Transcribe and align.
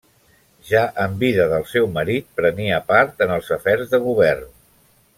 Ja 0.69 0.79
en 1.03 1.13
vida 1.25 1.45
del 1.51 1.67
seu 1.73 1.85
marit 1.99 2.27
prenia 2.41 2.83
part 2.91 3.25
en 3.27 3.37
els 3.39 3.55
afers 3.61 3.95
de 3.97 4.05
govern. 4.11 4.53